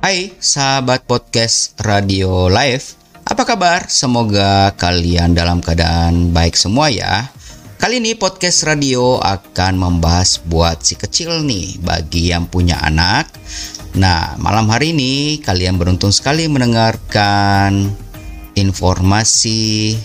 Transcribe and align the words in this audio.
Hai 0.00 0.32
sahabat 0.40 1.04
podcast 1.04 1.76
Radio 1.84 2.48
Live, 2.48 2.96
apa 3.20 3.44
kabar? 3.44 3.84
Semoga 3.92 4.72
kalian 4.80 5.36
dalam 5.36 5.60
keadaan 5.60 6.32
baik 6.32 6.56
semua 6.56 6.88
ya. 6.88 7.28
Kali 7.76 8.00
ini 8.00 8.16
podcast 8.16 8.64
radio 8.64 9.20
akan 9.20 9.76
membahas 9.76 10.40
buat 10.48 10.80
si 10.80 10.96
kecil 10.96 11.44
nih 11.44 11.84
bagi 11.84 12.32
yang 12.32 12.48
punya 12.48 12.80
anak. 12.80 13.28
Nah, 14.00 14.40
malam 14.40 14.72
hari 14.72 14.96
ini 14.96 15.36
kalian 15.44 15.76
beruntung 15.76 16.16
sekali 16.16 16.48
mendengarkan 16.48 17.92
informasi 18.56 20.00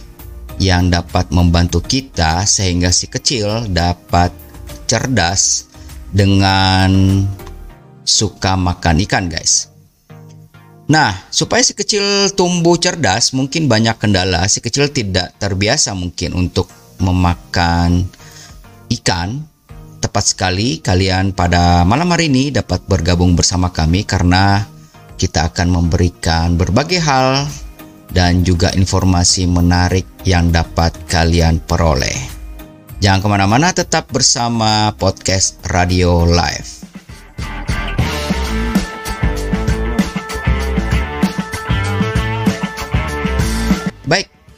yang 0.59 0.91
dapat 0.91 1.31
membantu 1.31 1.79
kita 1.79 2.43
sehingga 2.43 2.91
si 2.91 3.07
kecil 3.07 3.71
dapat 3.71 4.35
cerdas 4.91 5.71
dengan 6.11 7.23
suka 8.03 8.59
makan 8.59 8.99
ikan, 9.07 9.31
guys. 9.31 9.74
Nah, 10.85 11.17
supaya 11.33 11.65
si 11.65 11.73
kecil 11.73 12.29
tumbuh 12.37 12.77
cerdas, 12.77 13.33
mungkin 13.33 13.65
banyak 13.65 13.97
kendala. 13.97 14.45
Si 14.45 14.61
kecil 14.61 14.93
tidak 14.93 15.33
terbiasa 15.41 15.97
mungkin 15.97 16.37
untuk 16.37 16.69
memakan 17.01 18.05
ikan. 18.93 19.49
Tepat 19.97 20.37
sekali 20.37 20.77
kalian 20.85 21.33
pada 21.33 21.81
malam 21.81 22.13
hari 22.13 22.29
ini 22.29 22.53
dapat 22.53 22.85
bergabung 22.85 23.33
bersama 23.33 23.73
kami 23.73 24.05
karena 24.05 24.61
kita 25.17 25.49
akan 25.49 25.73
memberikan 25.73 26.53
berbagai 26.53 27.01
hal 27.01 27.49
dan 28.13 28.45
juga 28.45 28.69
informasi 28.77 29.49
menarik 29.49 30.05
yang 30.21 30.53
dapat 30.53 30.93
kalian 31.09 31.57
peroleh. 31.65 32.15
Jangan 33.01 33.25
ke 33.25 33.27
mana-mana, 33.27 33.73
tetap 33.73 34.13
bersama 34.13 34.93
podcast 34.93 35.57
Radio 35.65 36.23
Live. 36.29 36.84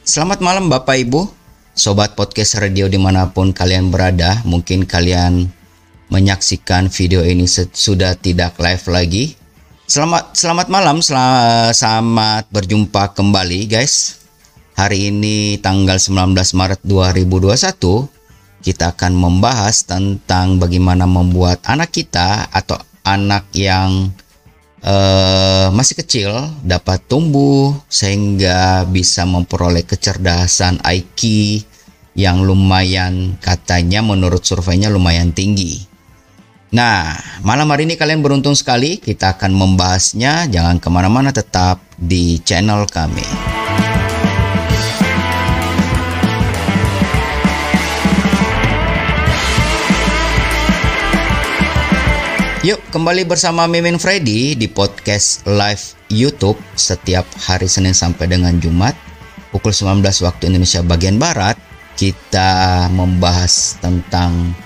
Selamat 0.08 0.40
malam 0.40 0.72
Bapak 0.72 1.04
Ibu, 1.04 1.28
Sobat 1.76 2.16
Podcast 2.16 2.56
Radio 2.56 2.88
di 2.88 2.96
mana 2.96 3.28
pun 3.28 3.52
kalian 3.52 3.92
berada. 3.92 4.40
Mungkin 4.48 4.88
kalian 4.88 5.44
menyaksikan 6.08 6.88
video 6.88 7.20
ini 7.20 7.44
sudah 7.44 8.16
tidak 8.16 8.56
live 8.56 8.88
lagi. 8.88 9.36
Selamat 9.84 10.32
selamat 10.32 10.72
malam, 10.72 11.04
selamat, 11.04 12.48
berjumpa 12.48 13.12
kembali 13.12 13.68
guys. 13.68 14.24
Hari 14.80 15.12
ini 15.12 15.60
tanggal 15.60 16.00
19 16.00 16.32
Maret 16.56 16.80
2021 16.88 18.64
kita 18.64 18.96
akan 18.96 19.12
membahas 19.12 19.84
tentang 19.84 20.56
bagaimana 20.56 21.04
membuat 21.04 21.60
anak 21.68 21.92
kita 21.92 22.48
atau 22.48 22.80
anak 23.04 23.44
yang 23.52 24.08
uh, 24.82 25.68
masih 25.74 25.98
kecil 25.98 26.30
dapat 26.62 27.02
tumbuh 27.06 27.74
sehingga 27.86 28.84
bisa 28.86 29.24
memperoleh 29.24 29.82
kecerdasan 29.86 30.82
IQ 30.84 31.20
yang 32.18 32.42
lumayan 32.42 33.38
katanya 33.38 34.02
menurut 34.02 34.42
surveinya 34.42 34.90
lumayan 34.90 35.30
tinggi. 35.30 35.86
Nah, 36.68 37.16
malam 37.46 37.70
hari 37.72 37.88
ini 37.88 37.96
kalian 37.96 38.20
beruntung 38.20 38.52
sekali 38.52 39.00
kita 39.00 39.40
akan 39.40 39.56
membahasnya. 39.56 40.52
Jangan 40.52 40.76
ke 40.76 40.88
mana-mana 40.92 41.32
tetap 41.32 41.80
di 41.96 42.36
channel 42.44 42.84
kami. 42.84 43.67
Yuk 52.66 52.82
kembali 52.90 53.22
bersama 53.22 53.70
Mimin 53.70 54.02
Freddy 54.02 54.58
di 54.58 54.66
podcast 54.66 55.46
live 55.46 55.94
YouTube 56.10 56.58
setiap 56.74 57.22
hari 57.46 57.70
Senin 57.70 57.94
sampai 57.94 58.26
dengan 58.26 58.50
Jumat 58.58 58.98
pukul 59.54 59.70
19 59.70 60.02
waktu 60.02 60.50
Indonesia 60.50 60.82
bagian 60.82 61.22
Barat 61.22 61.54
kita 61.94 62.90
membahas 62.90 63.78
tentang 63.78 64.58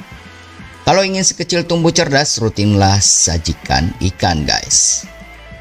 kalau 0.88 1.04
ingin 1.04 1.20
sekecil 1.20 1.68
tumbuh 1.68 1.92
cerdas 1.92 2.40
rutinlah 2.40 2.96
sajikan 2.96 3.92
ikan 4.00 4.48
guys. 4.48 5.04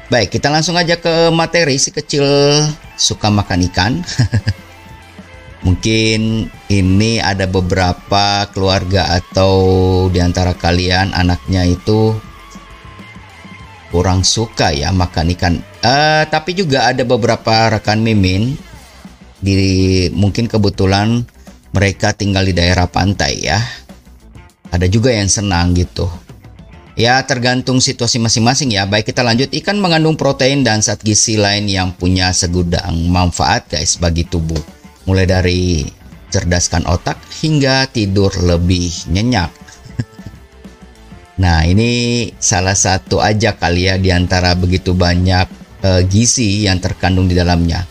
Baik 0.08 0.32
kita 0.32 0.48
langsung 0.48 0.80
aja 0.80 0.96
ke 0.96 1.28
materi 1.36 1.76
si 1.76 1.92
kecil 1.92 2.24
suka 2.96 3.28
makan 3.28 3.68
ikan. 3.68 3.92
Mungkin 5.62 6.50
ini 6.74 7.22
ada 7.22 7.46
beberapa 7.46 8.50
keluarga 8.50 9.14
atau 9.14 9.54
di 10.10 10.18
antara 10.18 10.58
kalian 10.58 11.14
anaknya 11.14 11.62
itu 11.70 12.18
kurang 13.94 14.26
suka 14.26 14.74
ya 14.74 14.90
makan 14.90 15.30
ikan. 15.38 15.54
Uh, 15.86 16.26
tapi 16.26 16.58
juga 16.58 16.90
ada 16.90 17.06
beberapa 17.06 17.70
rekan 17.78 18.02
mimin 18.02 18.58
di 19.38 20.10
mungkin 20.10 20.50
kebetulan 20.50 21.22
mereka 21.70 22.10
tinggal 22.10 22.42
di 22.42 22.58
daerah 22.58 22.90
pantai 22.90 23.46
ya. 23.46 23.62
Ada 24.74 24.90
juga 24.90 25.14
yang 25.14 25.30
senang 25.30 25.78
gitu. 25.78 26.10
Ya 26.98 27.22
tergantung 27.22 27.78
situasi 27.78 28.18
masing-masing 28.18 28.74
ya. 28.74 28.82
Baik 28.82 29.14
kita 29.14 29.22
lanjut. 29.22 29.46
Ikan 29.54 29.78
mengandung 29.78 30.18
protein 30.18 30.66
dan 30.66 30.82
zat 30.82 31.06
gizi 31.06 31.38
lain 31.38 31.70
yang 31.70 31.94
punya 31.94 32.34
segudang 32.34 33.06
manfaat 33.06 33.70
guys 33.70 33.94
bagi 33.94 34.26
tubuh 34.26 34.81
mulai 35.04 35.26
dari 35.26 35.84
cerdaskan 36.32 36.88
otak 36.88 37.20
hingga 37.44 37.84
tidur 37.92 38.32
lebih 38.40 39.12
nyenyak. 39.12 39.52
nah, 41.42 41.62
ini 41.68 42.26
salah 42.40 42.74
satu 42.74 43.20
aja 43.20 43.54
kali 43.60 43.92
ya 43.92 44.00
di 44.00 44.08
antara 44.08 44.56
begitu 44.56 44.96
banyak 44.96 45.46
uh, 45.84 46.00
gizi 46.08 46.64
yang 46.64 46.80
terkandung 46.80 47.28
di 47.28 47.36
dalamnya. 47.36 47.84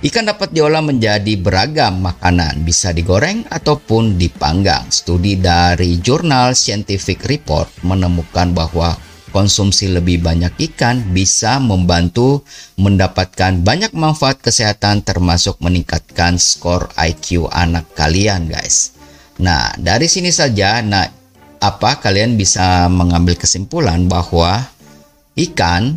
Ikan 0.00 0.32
dapat 0.32 0.56
diolah 0.56 0.80
menjadi 0.80 1.36
beragam 1.36 2.00
makanan, 2.00 2.64
bisa 2.64 2.88
digoreng 2.88 3.44
ataupun 3.52 4.16
dipanggang. 4.16 4.88
Studi 4.88 5.36
dari 5.36 6.00
jurnal 6.00 6.56
Scientific 6.56 7.20
Report 7.28 7.68
menemukan 7.84 8.56
bahwa 8.56 8.96
konsumsi 9.30 9.88
lebih 9.90 10.20
banyak 10.20 10.52
ikan 10.70 11.14
bisa 11.14 11.56
membantu 11.62 12.44
mendapatkan 12.76 13.62
banyak 13.64 13.94
manfaat 13.96 14.42
kesehatan 14.42 15.02
termasuk 15.06 15.58
meningkatkan 15.58 16.36
skor 16.36 16.90
IQ 16.98 17.48
anak 17.50 17.88
kalian 17.96 18.50
guys. 18.50 18.94
Nah, 19.40 19.72
dari 19.80 20.04
sini 20.06 20.28
saja 20.28 20.84
nah 20.84 21.08
apa 21.60 22.00
kalian 22.02 22.36
bisa 22.36 22.86
mengambil 22.92 23.36
kesimpulan 23.40 24.04
bahwa 24.04 24.68
ikan 25.36 25.96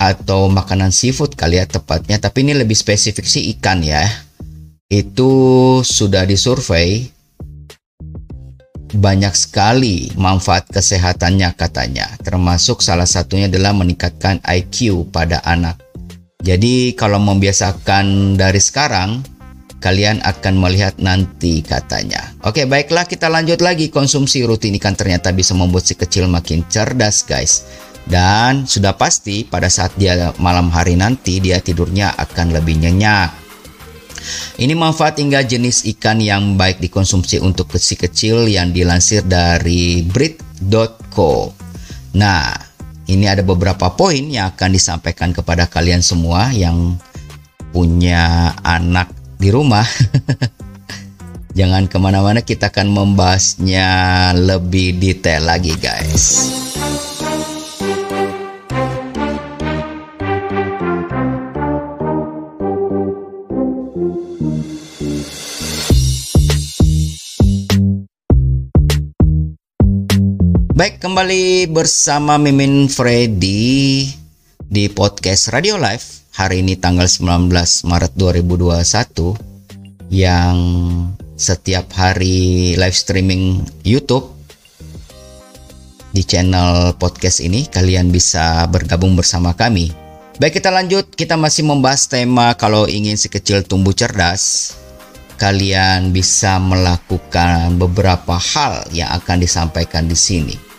atau 0.00 0.48
makanan 0.48 0.88
seafood 0.88 1.36
kalian 1.36 1.68
ya 1.68 1.76
tepatnya 1.76 2.16
tapi 2.16 2.48
ini 2.48 2.56
lebih 2.56 2.72
spesifik 2.72 3.28
sih 3.28 3.52
ikan 3.58 3.84
ya. 3.84 4.08
Itu 4.90 5.30
sudah 5.86 6.26
disurvei 6.26 7.19
banyak 8.94 9.34
sekali 9.34 10.10
manfaat 10.18 10.66
kesehatannya 10.70 11.54
katanya, 11.54 12.10
termasuk 12.20 12.82
salah 12.82 13.06
satunya 13.06 13.46
adalah 13.46 13.74
meningkatkan 13.74 14.42
IQ 14.42 15.08
pada 15.14 15.42
anak. 15.46 15.78
Jadi 16.40 16.96
kalau 16.96 17.20
membiasakan 17.20 18.34
dari 18.40 18.58
sekarang, 18.58 19.20
kalian 19.80 20.20
akan 20.24 20.54
melihat 20.60 20.96
nanti 21.00 21.64
katanya. 21.64 22.32
Oke, 22.44 22.68
baiklah 22.68 23.08
kita 23.08 23.32
lanjut 23.32 23.64
lagi. 23.64 23.88
Konsumsi 23.88 24.44
rutin 24.44 24.76
ikan 24.76 24.96
ternyata 24.96 25.32
bisa 25.32 25.56
membuat 25.56 25.88
si 25.88 25.96
kecil 25.96 26.28
makin 26.28 26.64
cerdas, 26.68 27.24
guys. 27.24 27.64
Dan 28.08 28.64
sudah 28.64 28.96
pasti 28.96 29.44
pada 29.44 29.68
saat 29.68 29.92
dia 30.00 30.32
malam 30.40 30.72
hari 30.72 30.96
nanti 30.96 31.40
dia 31.40 31.60
tidurnya 31.60 32.16
akan 32.16 32.56
lebih 32.56 32.80
nyenyak. 32.80 33.39
Ini 34.60 34.76
manfaat 34.76 35.18
hingga 35.20 35.40
jenis 35.44 35.88
ikan 35.96 36.20
yang 36.20 36.56
baik 36.60 36.80
dikonsumsi 36.80 37.40
untuk 37.40 37.72
kecil 37.72 37.96
kecil 37.96 38.36
yang 38.48 38.70
dilansir 38.70 39.24
dari 39.24 40.04
breed.co. 40.04 41.52
Nah, 42.16 42.52
ini 43.10 43.26
ada 43.26 43.42
beberapa 43.42 43.90
poin 43.94 44.22
yang 44.30 44.54
akan 44.54 44.70
disampaikan 44.70 45.34
kepada 45.34 45.66
kalian 45.66 46.02
semua 46.04 46.50
yang 46.54 46.94
punya 47.74 48.54
anak 48.62 49.10
di 49.38 49.48
rumah. 49.50 49.86
Jangan 51.58 51.90
ke 51.90 51.98
mana-mana, 51.98 52.46
kita 52.46 52.70
akan 52.70 52.94
membahasnya 52.94 53.88
lebih 54.38 55.02
detail 55.02 55.50
lagi, 55.50 55.74
guys. 55.74 56.46
Baik, 70.80 70.96
kembali 70.96 71.68
bersama 71.68 72.40
Mimin 72.40 72.88
Freddy 72.88 74.08
di 74.64 74.88
podcast 74.88 75.52
Radio 75.52 75.76
Live 75.76 76.32
hari 76.32 76.64
ini 76.64 76.72
tanggal 76.80 77.04
19 77.04 77.52
Maret 77.84 78.16
2021 78.16 80.08
yang 80.08 80.56
setiap 81.36 81.84
hari 81.92 82.72
live 82.80 82.96
streaming 82.96 83.60
YouTube 83.84 84.32
di 86.16 86.24
channel 86.24 86.96
podcast 86.96 87.44
ini 87.44 87.68
kalian 87.68 88.08
bisa 88.08 88.64
bergabung 88.72 89.12
bersama 89.12 89.52
kami. 89.52 89.92
Baik 90.40 90.64
kita 90.64 90.72
lanjut, 90.72 91.12
kita 91.12 91.36
masih 91.36 91.68
membahas 91.68 92.08
tema 92.08 92.56
kalau 92.56 92.88
ingin 92.88 93.20
si 93.20 93.28
kecil 93.28 93.68
tumbuh 93.68 93.92
cerdas. 93.92 94.72
Kalian 95.36 96.08
bisa 96.08 96.56
melakukan 96.56 97.76
beberapa 97.76 98.40
hal 98.40 98.88
yang 98.96 99.12
akan 99.12 99.44
disampaikan 99.44 100.08
di 100.08 100.16
sini. 100.16 100.69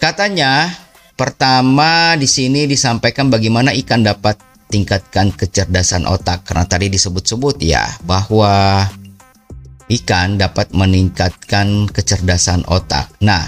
Katanya, 0.00 0.72
pertama 1.12 2.16
di 2.16 2.24
sini 2.24 2.64
disampaikan 2.64 3.28
bagaimana 3.28 3.76
ikan 3.84 4.00
dapat 4.00 4.40
tingkatkan 4.72 5.28
kecerdasan 5.28 6.08
otak 6.08 6.48
karena 6.48 6.64
tadi 6.64 6.88
disebut-sebut 6.88 7.60
ya 7.60 7.84
bahwa 8.08 8.88
ikan 9.92 10.40
dapat 10.40 10.72
meningkatkan 10.72 11.84
kecerdasan 11.92 12.64
otak. 12.64 13.12
Nah, 13.20 13.44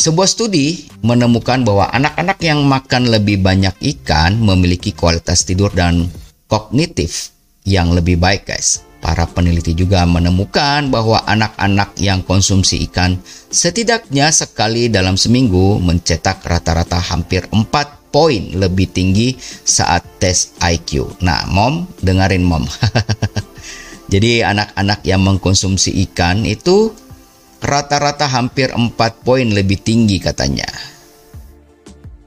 sebuah 0.00 0.24
studi 0.24 0.88
menemukan 1.04 1.60
bahwa 1.60 1.92
anak-anak 1.92 2.40
yang 2.40 2.64
makan 2.64 3.12
lebih 3.12 3.44
banyak 3.44 3.76
ikan 4.00 4.40
memiliki 4.40 4.96
kualitas 4.96 5.44
tidur 5.44 5.68
dan 5.76 6.08
kognitif 6.48 7.36
yang 7.68 7.92
lebih 7.92 8.16
baik, 8.16 8.48
guys. 8.48 8.80
Para 9.00 9.24
peneliti 9.24 9.72
juga 9.72 10.04
menemukan 10.04 10.92
bahwa 10.92 11.24
anak-anak 11.24 11.96
yang 11.96 12.20
konsumsi 12.20 12.84
ikan 12.84 13.16
setidaknya 13.48 14.28
sekali 14.28 14.92
dalam 14.92 15.16
seminggu 15.16 15.80
mencetak 15.80 16.44
rata-rata 16.44 17.00
hampir 17.00 17.48
4 17.48 18.12
poin 18.12 18.42
lebih 18.52 18.92
tinggi 18.92 19.40
saat 19.64 20.04
tes 20.20 20.52
IQ. 20.60 21.16
Nah, 21.24 21.48
mom, 21.48 21.88
dengerin 22.04 22.44
mom. 22.44 22.68
Jadi 24.12 24.44
anak-anak 24.44 25.00
yang 25.08 25.24
mengkonsumsi 25.24 25.96
ikan 26.10 26.44
itu 26.44 26.92
rata-rata 27.64 28.28
hampir 28.28 28.68
4 28.68 28.92
poin 29.24 29.48
lebih 29.48 29.80
tinggi 29.80 30.20
katanya. 30.20 30.68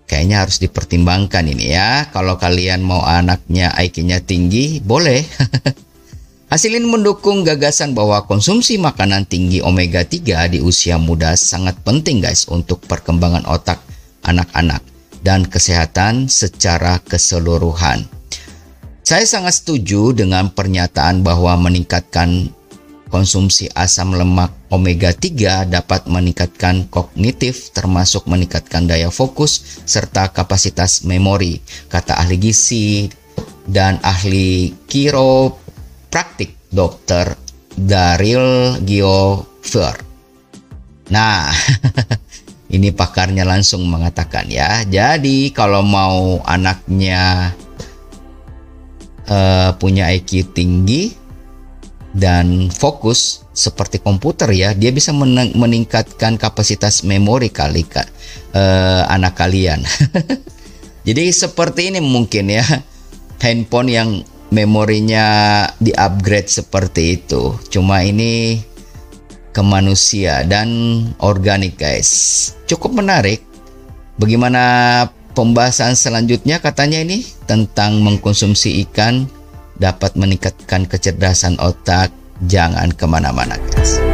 Kayaknya 0.09 0.37
harus 0.41 0.57
dipertimbangkan 0.57 1.45
ini 1.53 1.73
ya. 1.73 2.09
Kalau 2.09 2.41
kalian 2.41 2.81
mau 2.81 3.05
anaknya 3.05 3.77
IQ-nya 3.77 4.25
tinggi, 4.25 4.81
boleh. 4.81 5.21
Hasil 6.53 6.77
ini 6.77 6.85
mendukung 6.85 7.41
gagasan 7.41 7.97
bahwa 7.97 8.29
konsumsi 8.29 8.77
makanan 8.77 9.25
tinggi 9.25 9.65
omega 9.65 10.05
3 10.05 10.53
di 10.53 10.61
usia 10.61 11.01
muda 11.01 11.33
sangat 11.33 11.81
penting 11.81 12.21
guys 12.21 12.45
untuk 12.45 12.77
perkembangan 12.85 13.41
otak 13.49 13.81
anak-anak 14.21 14.85
dan 15.25 15.49
kesehatan 15.49 16.29
secara 16.29 17.01
keseluruhan. 17.09 18.05
Saya 19.01 19.25
sangat 19.25 19.65
setuju 19.65 20.13
dengan 20.13 20.53
pernyataan 20.53 21.25
bahwa 21.25 21.57
meningkatkan 21.57 22.53
konsumsi 23.09 23.73
asam 23.73 24.13
lemak 24.13 24.53
omega 24.69 25.09
3 25.09 25.65
dapat 25.65 26.05
meningkatkan 26.05 26.85
kognitif 26.93 27.73
termasuk 27.73 28.29
meningkatkan 28.29 28.85
daya 28.85 29.09
fokus 29.09 29.81
serta 29.89 30.29
kapasitas 30.29 31.01
memori, 31.01 31.65
kata 31.89 32.13
ahli 32.13 32.37
gizi 32.37 33.09
dan 33.65 33.97
ahli 34.05 34.69
kiropraktik 36.13 36.53
Dr. 36.69 37.33
Daryl 37.73 38.77
Giofer. 38.85 39.97
Nah, 41.09 41.49
ini 42.77 42.93
pakarnya 42.93 43.41
langsung 43.41 43.81
mengatakan 43.89 44.45
ya. 44.45 44.85
Jadi 44.85 45.49
kalau 45.49 45.81
mau 45.81 46.37
anaknya 46.45 47.49
uh, 49.25 49.73
punya 49.81 50.13
IQ 50.13 50.53
tinggi 50.53 51.17
dan 52.13 52.69
fokus 52.69 53.41
seperti 53.49 53.97
komputer 53.97 54.53
ya, 54.53 54.77
dia 54.77 54.93
bisa 54.93 55.09
meningkatkan 55.57 56.37
kapasitas 56.37 57.01
memori 57.01 57.49
kali 57.49 57.89
kak 57.89 58.05
uh, 58.53 59.09
anak 59.09 59.33
kalian. 59.33 59.81
Jadi 61.09 61.33
seperti 61.33 61.89
ini 61.89 62.05
mungkin 62.05 62.53
ya 62.53 62.61
handphone 63.41 63.89
yang 63.89 64.09
memorinya 64.53 65.25
di-upgrade 65.81 66.47
seperti 66.47 67.17
itu. 67.17 67.57
Cuma 67.73 68.05
ini 68.05 68.61
ke 69.49 69.61
manusia 69.65 70.45
dan 70.45 70.69
organik 71.17 71.81
guys. 71.81 72.53
Cukup 72.69 72.93
menarik. 72.93 73.41
Bagaimana 74.21 74.61
Pembahasan 75.33 75.97
selanjutnya 75.97 76.61
katanya 76.61 77.01
ini 77.01 77.25
tentang 77.49 78.05
mengkonsumsi 78.05 78.85
ikan 78.85 79.25
dapat 79.81 80.13
meningkatkan 80.13 80.85
kecerdasan 80.85 81.57
otak. 81.57 82.13
Jangan 82.45 82.93
ke 82.93 83.05
mana-mana 83.09 83.57
guys. 83.73 84.12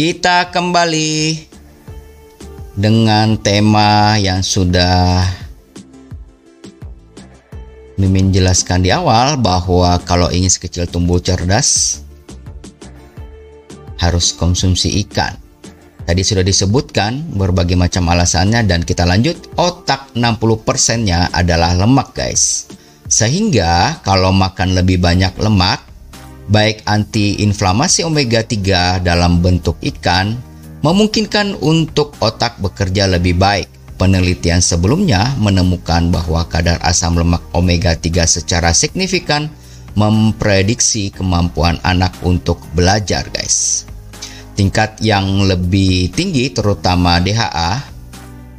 Kita 0.00 0.48
kembali 0.48 1.44
dengan 2.72 3.36
tema 3.36 4.16
yang 4.16 4.40
sudah 4.40 5.28
Mimin 8.00 8.32
jelaskan 8.32 8.80
di 8.80 8.88
awal 8.88 9.36
bahwa 9.36 10.00
kalau 10.08 10.32
ingin 10.32 10.48
sekecil 10.48 10.88
tumbuh 10.88 11.20
cerdas 11.20 12.00
harus 14.00 14.32
konsumsi 14.32 15.04
ikan. 15.04 15.36
Tadi 16.08 16.24
sudah 16.24 16.48
disebutkan 16.48 17.36
berbagai 17.36 17.76
macam 17.76 18.08
alasannya 18.08 18.64
dan 18.64 18.80
kita 18.80 19.04
lanjut 19.04 19.36
otak 19.60 20.16
60%-nya 20.16 21.28
adalah 21.28 21.76
lemak 21.76 22.16
guys. 22.16 22.72
Sehingga 23.04 24.00
kalau 24.00 24.32
makan 24.32 24.80
lebih 24.80 24.96
banyak 24.96 25.36
lemak 25.36 25.89
baik 26.48 26.86
anti-inflamasi 26.88 28.06
omega 28.06 28.40
3 28.40 29.04
dalam 29.04 29.44
bentuk 29.44 29.76
ikan 29.82 30.38
memungkinkan 30.80 31.60
untuk 31.60 32.16
otak 32.24 32.56
bekerja 32.62 33.10
lebih 33.10 33.36
baik. 33.36 33.68
Penelitian 34.00 34.64
sebelumnya 34.64 35.36
menemukan 35.36 36.08
bahwa 36.08 36.48
kadar 36.48 36.80
asam 36.80 37.20
lemak 37.20 37.44
omega 37.52 37.92
3 37.92 38.24
secara 38.24 38.72
signifikan 38.72 39.52
memprediksi 39.92 41.12
kemampuan 41.12 41.76
anak 41.84 42.16
untuk 42.24 42.62
belajar, 42.72 43.28
guys. 43.28 43.84
Tingkat 44.56 45.00
yang 45.04 45.44
lebih 45.44 46.12
tinggi 46.16 46.48
terutama 46.52 47.20
DHA 47.20 47.80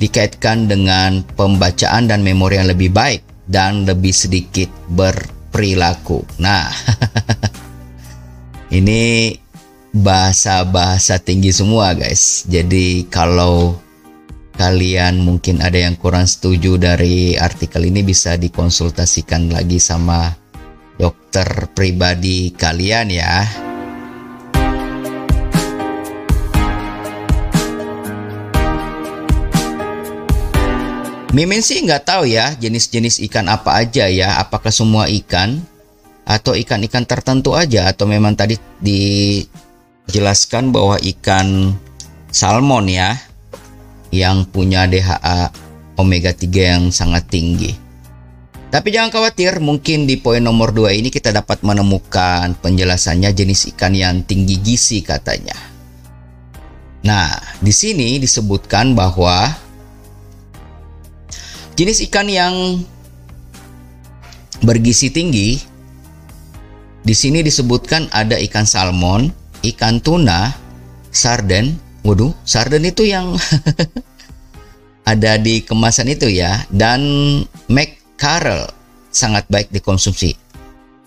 dikaitkan 0.02 0.66
dengan 0.66 1.22
pembacaan 1.38 2.10
dan 2.10 2.26
memori 2.26 2.58
yang 2.58 2.70
lebih 2.70 2.90
baik 2.90 3.22
dan 3.46 3.86
lebih 3.86 4.14
sedikit 4.14 4.70
berperilaku. 4.90 6.26
Nah, 6.42 6.70
Ini 8.72 9.36
bahasa-bahasa 9.92 11.20
tinggi 11.20 11.52
semua 11.52 11.92
guys. 11.92 12.48
Jadi 12.48 13.04
kalau 13.12 13.76
kalian 14.56 15.28
mungkin 15.28 15.60
ada 15.60 15.76
yang 15.76 16.00
kurang 16.00 16.24
setuju 16.24 16.80
dari 16.80 17.36
artikel 17.36 17.84
ini 17.92 18.00
bisa 18.00 18.40
dikonsultasikan 18.40 19.52
lagi 19.52 19.76
sama 19.76 20.32
dokter 20.96 21.68
pribadi 21.76 22.56
kalian 22.56 23.12
ya. 23.12 23.44
Mimin 31.36 31.60
sih 31.60 31.84
nggak 31.84 32.08
tahu 32.08 32.24
ya 32.24 32.56
jenis-jenis 32.56 33.20
ikan 33.28 33.52
apa 33.52 33.84
aja 33.84 34.08
ya. 34.08 34.40
Apakah 34.40 34.72
semua 34.72 35.12
ikan 35.12 35.60
atau 36.32 36.56
ikan-ikan 36.56 37.04
tertentu 37.04 37.52
aja 37.52 37.92
atau 37.92 38.08
memang 38.08 38.40
tadi 38.40 38.56
dijelaskan 38.80 40.72
bahwa 40.72 40.96
ikan 41.04 41.76
salmon 42.32 42.88
ya 42.88 43.20
yang 44.16 44.48
punya 44.48 44.88
DHA 44.88 45.52
omega 46.00 46.32
3 46.32 46.48
yang 46.48 46.84
sangat 46.92 47.28
tinggi. 47.28 47.76
Tapi 48.72 48.88
jangan 48.88 49.12
khawatir, 49.12 49.60
mungkin 49.60 50.08
di 50.08 50.16
poin 50.16 50.40
nomor 50.40 50.72
2 50.72 50.96
ini 50.96 51.12
kita 51.12 51.36
dapat 51.36 51.60
menemukan 51.60 52.56
penjelasannya 52.64 53.36
jenis 53.36 53.68
ikan 53.76 53.92
yang 53.92 54.24
tinggi 54.24 54.64
gizi 54.64 55.04
katanya. 55.04 55.56
Nah, 57.04 57.36
di 57.60 57.74
sini 57.76 58.16
disebutkan 58.16 58.96
bahwa 58.96 59.52
jenis 61.76 62.00
ikan 62.08 62.32
yang 62.32 62.80
bergizi 64.64 65.12
tinggi 65.12 65.71
di 67.02 67.18
sini 67.18 67.42
disebutkan 67.42 68.14
ada 68.14 68.38
ikan 68.38 68.70
salmon, 68.70 69.34
ikan 69.66 69.98
tuna, 69.98 70.54
sarden. 71.10 71.74
Waduh, 72.02 72.34
sarden 72.46 72.86
itu 72.86 73.06
yang 73.10 73.38
ada 75.12 75.38
di 75.38 75.66
kemasan 75.66 76.14
itu 76.14 76.30
ya 76.30 76.66
dan 76.70 77.02
mackerel 77.70 78.70
sangat 79.10 79.46
baik 79.50 79.74
dikonsumsi. 79.74 80.38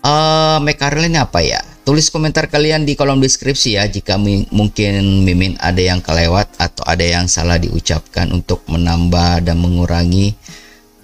Uh, 0.05 0.61
mackerel 0.61 1.07
ini 1.07 1.17
apa 1.19 1.39
ya? 1.41 1.63
Tulis 1.87 2.11
komentar 2.11 2.51
kalian 2.51 2.83
di 2.83 2.97
kolom 2.97 3.21
deskripsi 3.21 3.77
ya 3.79 3.85
jika 3.87 4.17
mungkin 4.51 5.23
Mimin 5.23 5.55
ada 5.61 5.79
yang 5.79 6.01
kelewat 6.01 6.59
atau 6.59 6.83
ada 6.85 7.05
yang 7.05 7.29
salah 7.29 7.61
diucapkan 7.61 8.29
untuk 8.33 8.65
menambah 8.69 9.45
dan 9.45 9.57
mengurangi 9.61 10.33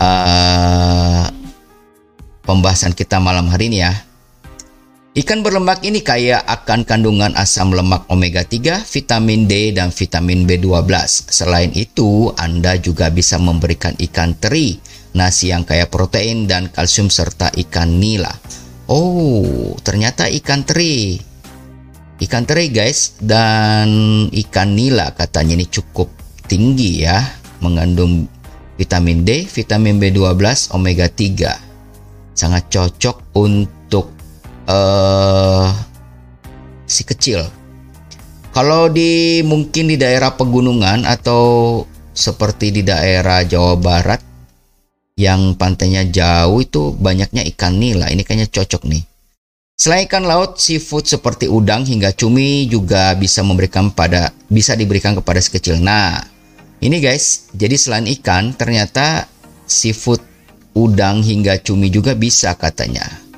uh, 0.01 1.25
pembahasan 2.45 2.91
kita 2.91 3.21
malam 3.23 3.47
hari 3.47 3.71
ini 3.71 3.85
ya. 3.87 4.10
Ikan 5.11 5.43
berlemak 5.43 5.83
ini 5.83 5.99
kaya 5.99 6.39
akan 6.39 6.87
kandungan 6.87 7.35
asam 7.35 7.75
lemak 7.75 8.07
omega 8.07 8.47
3, 8.47 8.79
vitamin 8.87 9.43
D, 9.43 9.75
dan 9.75 9.91
vitamin 9.91 10.47
B12. 10.47 10.87
Selain 11.27 11.67
itu, 11.75 12.31
Anda 12.39 12.79
juga 12.79 13.11
bisa 13.11 13.35
memberikan 13.35 13.91
ikan 13.99 14.39
teri, 14.39 14.79
nasi 15.11 15.51
yang 15.51 15.67
kaya 15.67 15.91
protein 15.91 16.47
dan 16.47 16.71
kalsium 16.71 17.11
serta 17.11 17.51
ikan 17.59 17.99
nila. 17.99 18.31
Oh, 18.87 19.75
ternyata 19.83 20.31
ikan 20.31 20.63
teri. 20.63 21.19
Ikan 22.15 22.47
teri 22.47 22.71
guys 22.71 23.19
dan 23.19 23.91
ikan 24.31 24.79
nila 24.79 25.11
katanya 25.11 25.59
ini 25.59 25.67
cukup 25.67 26.07
tinggi 26.47 27.03
ya, 27.03 27.19
mengandung 27.59 28.31
vitamin 28.79 29.27
D, 29.27 29.43
vitamin 29.43 29.99
B12, 29.99 30.71
omega 30.71 31.11
3. 31.11 32.31
Sangat 32.31 32.71
cocok 32.71 33.35
untuk 33.35 33.80
uh, 34.67 35.71
si 36.85 37.07
kecil. 37.07 37.45
Kalau 38.51 38.91
di 38.91 39.39
mungkin 39.47 39.87
di 39.87 39.95
daerah 39.95 40.35
pegunungan 40.35 41.07
atau 41.07 41.79
seperti 42.11 42.75
di 42.75 42.81
daerah 42.83 43.47
Jawa 43.47 43.79
Barat 43.79 44.19
yang 45.15 45.55
pantainya 45.55 46.03
jauh 46.11 46.59
itu 46.59 46.91
banyaknya 46.99 47.47
ikan 47.55 47.79
nila. 47.79 48.11
Ini 48.11 48.27
kayaknya 48.27 48.51
cocok 48.51 48.83
nih. 48.91 49.03
Selain 49.81 50.05
ikan 50.05 50.27
laut, 50.27 50.61
seafood 50.61 51.09
seperti 51.09 51.49
udang 51.49 51.87
hingga 51.87 52.13
cumi 52.13 52.69
juga 52.69 53.17
bisa 53.17 53.41
memberikan 53.41 53.89
pada 53.89 54.29
bisa 54.45 54.77
diberikan 54.77 55.17
kepada 55.17 55.41
si 55.41 55.49
kecil. 55.49 55.81
Nah, 55.81 56.21
ini 56.83 57.01
guys, 57.01 57.49
jadi 57.55 57.73
selain 57.79 58.05
ikan 58.19 58.53
ternyata 58.53 59.25
seafood 59.65 60.21
udang 60.77 61.25
hingga 61.25 61.57
cumi 61.57 61.89
juga 61.89 62.13
bisa 62.13 62.53
katanya. 62.53 63.30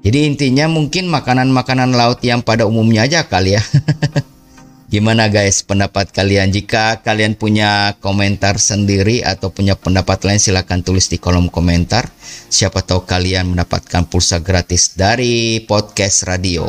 Jadi 0.00 0.32
intinya 0.32 0.64
mungkin 0.64 1.12
makanan-makanan 1.12 1.92
laut 1.92 2.24
yang 2.24 2.40
pada 2.40 2.64
umumnya 2.64 3.04
aja 3.04 3.28
kali 3.28 3.60
ya. 3.60 3.62
Gimana 4.90 5.30
guys 5.30 5.62
pendapat 5.62 6.10
kalian? 6.10 6.50
Jika 6.50 6.98
kalian 7.06 7.38
punya 7.38 7.94
komentar 8.02 8.58
sendiri 8.58 9.22
atau 9.22 9.54
punya 9.54 9.78
pendapat 9.78 10.26
lain 10.26 10.42
silahkan 10.42 10.82
tulis 10.82 11.06
di 11.06 11.22
kolom 11.22 11.46
komentar. 11.46 12.10
Siapa 12.50 12.82
tahu 12.82 13.06
kalian 13.06 13.54
mendapatkan 13.54 14.10
pulsa 14.10 14.42
gratis 14.42 14.98
dari 14.98 15.62
podcast 15.62 16.26
radio. 16.26 16.66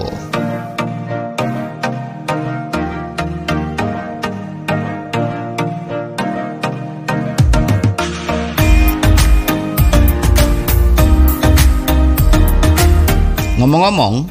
Ngomong-ngomong, 13.82 14.30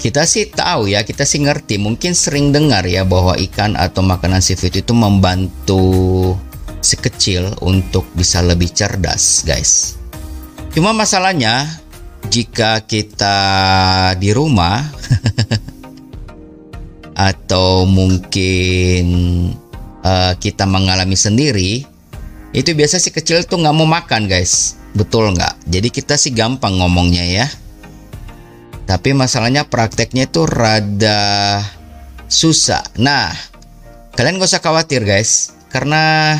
kita 0.00 0.24
sih 0.24 0.48
tahu 0.48 0.88
ya, 0.88 1.04
kita 1.04 1.28
sih 1.28 1.44
ngerti, 1.44 1.76
mungkin 1.76 2.16
sering 2.16 2.56
dengar 2.56 2.88
ya 2.88 3.04
bahwa 3.04 3.36
ikan 3.36 3.76
atau 3.76 4.00
makanan 4.00 4.40
seafood 4.40 4.72
itu 4.72 4.96
membantu 4.96 6.32
si 6.80 6.96
kecil 6.96 7.52
untuk 7.60 8.08
bisa 8.16 8.40
lebih 8.40 8.72
cerdas, 8.72 9.44
guys. 9.44 10.00
Cuma 10.72 10.96
masalahnya 10.96 11.68
jika 12.32 12.80
kita 12.80 13.36
di 14.16 14.32
rumah 14.32 14.88
atau 17.28 17.84
mungkin 17.84 19.04
uh, 20.00 20.32
kita 20.40 20.64
mengalami 20.64 21.12
sendiri, 21.12 21.84
itu 22.56 22.72
biasa 22.72 22.96
si 23.04 23.12
kecil 23.12 23.44
tuh 23.44 23.60
nggak 23.60 23.76
mau 23.76 23.84
makan, 23.84 24.24
guys. 24.24 24.80
Betul 24.96 25.36
nggak? 25.36 25.68
Jadi 25.68 25.92
kita 25.92 26.16
sih 26.16 26.32
gampang 26.32 26.80
ngomongnya 26.80 27.44
ya 27.44 27.65
tapi 28.86 29.12
masalahnya 29.12 29.66
prakteknya 29.66 30.30
itu 30.30 30.46
rada 30.46 31.60
susah. 32.30 32.86
Nah, 32.96 33.34
kalian 34.14 34.38
gak 34.38 34.50
usah 34.50 34.62
khawatir 34.62 35.02
guys, 35.02 35.58
karena 35.74 36.38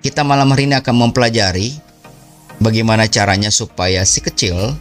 kita 0.00 0.24
malam 0.24 0.50
hari 0.50 0.66
ini 0.66 0.74
akan 0.80 1.08
mempelajari 1.08 1.76
bagaimana 2.58 3.06
caranya 3.06 3.52
supaya 3.52 4.02
si 4.02 4.24
kecil 4.24 4.74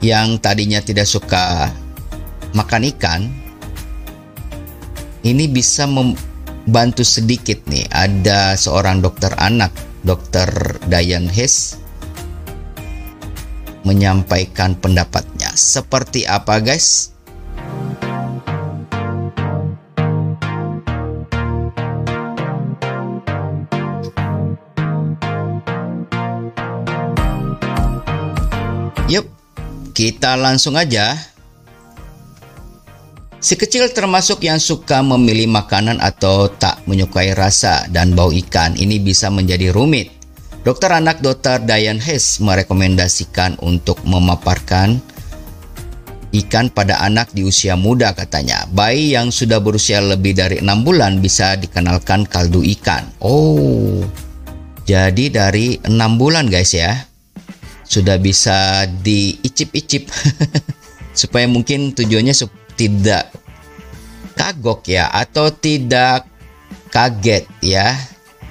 yang 0.00 0.40
tadinya 0.40 0.80
tidak 0.80 1.04
suka 1.04 1.68
makan 2.56 2.88
ikan 2.96 3.28
ini 5.20 5.44
bisa 5.52 5.84
membantu 5.84 7.04
sedikit 7.04 7.60
nih. 7.68 7.84
Ada 7.92 8.56
seorang 8.56 9.04
dokter 9.04 9.32
anak, 9.36 9.72
dokter 10.04 10.48
Diane 10.88 11.28
Hess 11.28 11.76
menyampaikan 13.84 14.76
pendapatnya. 14.76 15.39
Seperti 15.60 16.24
apa, 16.24 16.56
guys? 16.64 17.12
Yuk, 29.12 29.28
kita 29.92 30.40
langsung 30.40 30.80
aja. 30.80 31.12
Si 33.36 33.52
kecil 33.56 33.92
termasuk 33.92 34.40
yang 34.48 34.56
suka 34.56 35.04
memilih 35.04 35.44
makanan 35.52 36.00
atau 36.00 36.48
tak 36.48 36.80
menyukai 36.88 37.36
rasa 37.36 37.84
dan 37.92 38.16
bau 38.16 38.32
ikan. 38.32 38.80
Ini 38.80 38.96
bisa 39.04 39.28
menjadi 39.28 39.76
rumit 39.76 40.20
Dokter 40.60 40.92
anak 40.92 41.24
Dr. 41.24 41.64
Diane 41.64 42.04
Hess 42.04 42.36
merekomendasikan 42.36 43.56
untuk 43.64 43.96
memaparkan 44.04 45.00
ikan 46.30 46.70
pada 46.70 47.02
anak 47.02 47.34
di 47.34 47.42
usia 47.42 47.74
muda 47.74 48.14
katanya. 48.14 48.66
Bayi 48.70 49.14
yang 49.14 49.34
sudah 49.34 49.58
berusia 49.58 49.98
lebih 49.98 50.38
dari 50.38 50.62
6 50.62 50.86
bulan 50.86 51.18
bisa 51.18 51.58
dikenalkan 51.58 52.26
kaldu 52.26 52.62
ikan. 52.78 53.06
Oh, 53.18 54.02
jadi 54.86 55.30
dari 55.30 55.78
6 55.82 55.90
bulan 56.20 56.46
guys 56.46 56.74
ya. 56.74 57.06
Sudah 57.90 58.22
bisa 58.22 58.86
diicip-icip. 59.02 60.06
Supaya 61.20 61.50
mungkin 61.50 61.90
tujuannya 61.90 62.34
tidak 62.78 63.34
kagok 64.38 64.86
ya 64.86 65.10
atau 65.10 65.50
tidak 65.52 66.24
kaget 66.88 67.44
ya 67.60 67.92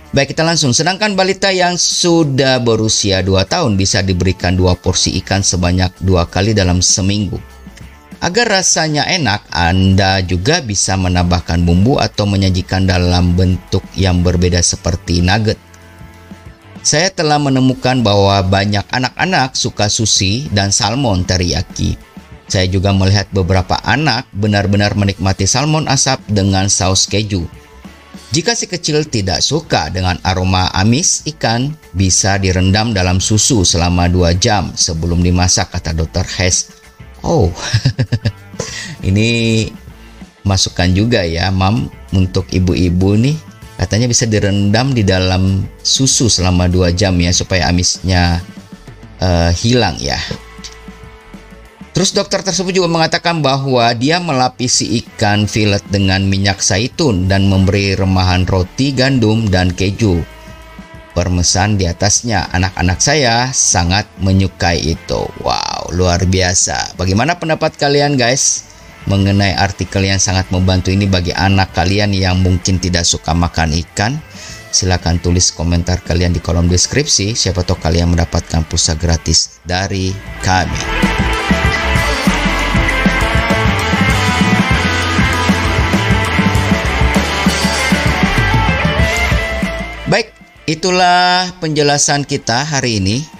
Baik 0.10 0.34
kita 0.34 0.42
langsung, 0.42 0.74
sedangkan 0.74 1.14
balita 1.14 1.54
yang 1.54 1.78
sudah 1.78 2.58
berusia 2.58 3.22
2 3.22 3.46
tahun 3.46 3.78
bisa 3.78 4.02
diberikan 4.02 4.58
dua 4.58 4.74
porsi 4.74 5.14
ikan 5.22 5.46
sebanyak 5.46 5.94
dua 6.02 6.26
kali 6.26 6.58
dalam 6.58 6.82
seminggu. 6.82 7.38
Agar 8.20 8.52
rasanya 8.52 9.08
enak, 9.08 9.48
Anda 9.48 10.20
juga 10.20 10.60
bisa 10.60 11.00
menambahkan 11.00 11.64
bumbu 11.64 12.04
atau 12.04 12.28
menyajikan 12.28 12.84
dalam 12.84 13.32
bentuk 13.32 13.80
yang 13.96 14.20
berbeda 14.20 14.60
seperti 14.60 15.24
nugget. 15.24 15.56
Saya 16.84 17.16
telah 17.16 17.40
menemukan 17.40 18.04
bahwa 18.04 18.44
banyak 18.44 18.84
anak-anak 18.92 19.56
suka 19.56 19.88
sushi 19.88 20.52
dan 20.52 20.76
salmon 20.76 21.24
teriyaki. 21.24 21.96
Saya 22.52 22.68
juga 22.68 22.92
melihat 22.92 23.32
beberapa 23.32 23.80
anak 23.88 24.28
benar-benar 24.36 25.00
menikmati 25.00 25.48
salmon 25.48 25.88
asap 25.88 26.20
dengan 26.28 26.68
saus 26.68 27.08
keju. 27.08 27.48
Jika 28.36 28.52
si 28.52 28.68
kecil 28.68 29.08
tidak 29.08 29.40
suka 29.40 29.88
dengan 29.90 30.20
aroma 30.28 30.68
amis 30.76 31.24
ikan, 31.24 31.72
bisa 31.96 32.36
direndam 32.36 32.92
dalam 32.92 33.24
susu 33.24 33.64
selama 33.64 34.12
2 34.12 34.36
jam 34.38 34.76
sebelum 34.76 35.24
dimasak, 35.24 35.72
kata 35.72 35.96
dokter 35.96 36.28
Hess. 36.28 36.79
Oh, 37.24 37.52
ini 39.10 39.68
masukan 40.48 40.90
juga 40.92 41.24
ya, 41.24 41.52
mam, 41.52 41.92
untuk 42.16 42.48
ibu-ibu 42.52 43.16
nih. 43.20 43.38
Katanya 43.80 44.12
bisa 44.12 44.28
direndam 44.28 44.92
di 44.92 45.08
dalam 45.08 45.64
susu 45.80 46.28
selama 46.28 46.68
2 46.68 46.92
jam 46.96 47.16
ya, 47.16 47.32
supaya 47.32 47.72
amisnya 47.72 48.44
uh, 49.24 49.52
hilang 49.56 49.96
ya. 50.00 50.20
Terus 52.00 52.16
dokter 52.16 52.40
tersebut 52.40 52.72
juga 52.72 52.88
mengatakan 52.88 53.44
bahwa 53.44 53.92
dia 53.92 54.24
melapisi 54.24 55.04
ikan 55.04 55.44
filet 55.48 55.84
dengan 55.92 56.24
minyak 56.24 56.64
zaitun 56.64 57.28
dan 57.28 57.52
memberi 57.52 57.96
remahan 57.96 58.48
roti 58.48 58.96
gandum 58.96 59.48
dan 59.52 59.76
keju. 59.76 60.24
Permesan 61.12 61.76
di 61.76 61.84
atasnya, 61.90 62.48
anak-anak 62.56 63.00
saya 63.04 63.52
sangat 63.52 64.08
menyukai 64.24 64.80
itu. 64.80 65.28
Wow, 65.44 65.79
luar 65.94 66.26
biasa. 66.26 66.96
Bagaimana 67.00 67.38
pendapat 67.38 67.78
kalian 67.78 68.18
guys? 68.20 68.68
Mengenai 69.08 69.56
artikel 69.56 70.06
yang 70.06 70.22
sangat 70.22 70.52
membantu 70.54 70.92
ini 70.94 71.10
bagi 71.10 71.34
anak 71.34 71.74
kalian 71.74 72.14
yang 72.14 72.38
mungkin 72.44 72.78
tidak 72.78 73.08
suka 73.08 73.34
makan 73.34 73.74
ikan. 73.88 74.22
Silahkan 74.70 75.18
tulis 75.18 75.50
komentar 75.50 76.04
kalian 76.06 76.36
di 76.36 76.44
kolom 76.44 76.70
deskripsi. 76.70 77.34
Siapa 77.34 77.66
tahu 77.66 77.82
kalian 77.82 78.14
mendapatkan 78.14 78.68
pulsa 78.70 78.94
gratis 78.94 79.58
dari 79.66 80.14
kami. 80.46 80.82
Baik, 90.06 90.34
itulah 90.70 91.50
penjelasan 91.58 92.26
kita 92.26 92.66
hari 92.66 93.02
ini 93.02 93.39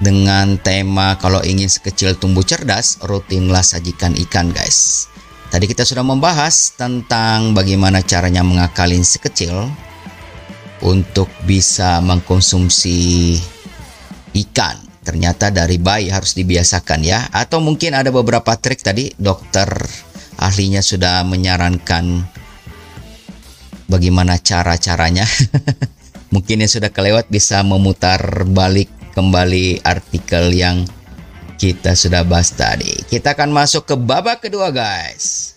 dengan 0.00 0.60
tema 0.60 1.16
kalau 1.16 1.40
ingin 1.40 1.68
sekecil 1.68 2.16
tumbuh 2.16 2.44
cerdas, 2.44 3.00
rutinlah 3.00 3.64
sajikan 3.64 4.12
ikan 4.28 4.52
guys. 4.52 5.08
Tadi 5.46 5.64
kita 5.70 5.86
sudah 5.86 6.02
membahas 6.02 6.74
tentang 6.74 7.54
bagaimana 7.54 8.02
caranya 8.02 8.42
mengakalin 8.42 9.06
si 9.06 9.22
kecil 9.22 9.70
untuk 10.82 11.30
bisa 11.46 12.02
mengkonsumsi 12.02 12.98
ikan. 14.46 14.76
Ternyata 15.06 15.54
dari 15.54 15.78
bayi 15.78 16.10
harus 16.10 16.34
dibiasakan 16.34 17.00
ya. 17.06 17.30
Atau 17.30 17.62
mungkin 17.62 17.94
ada 17.94 18.10
beberapa 18.10 18.58
trik 18.58 18.82
tadi 18.82 19.14
dokter 19.16 19.70
ahlinya 20.36 20.82
sudah 20.82 21.22
menyarankan 21.22 22.26
bagaimana 23.86 24.42
cara-caranya. 24.42 25.24
mungkin 26.34 26.58
yang 26.58 26.68
sudah 26.70 26.90
kelewat 26.90 27.30
bisa 27.30 27.62
memutar 27.62 28.18
balik 28.50 28.90
kembali 29.16 29.80
artikel 29.80 30.52
yang 30.52 30.84
kita 31.56 31.96
sudah 31.96 32.20
bahas 32.20 32.52
tadi. 32.52 32.92
Kita 33.08 33.32
akan 33.32 33.48
masuk 33.48 33.88
ke 33.88 33.96
babak 33.96 34.44
kedua 34.44 34.68
guys. 34.68 35.55